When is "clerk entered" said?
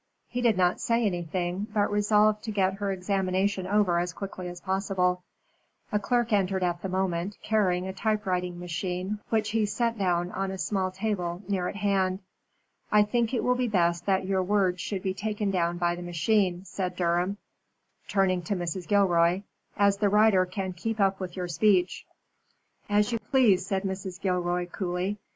5.99-6.63